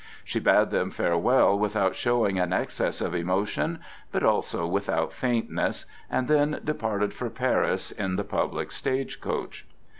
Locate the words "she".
0.23-0.39